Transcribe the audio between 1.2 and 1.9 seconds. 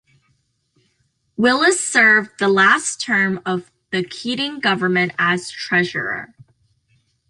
Willis